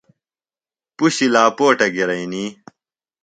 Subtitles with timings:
[0.97, 2.45] پُشیۡ لاپوٹہ گِرئنی۔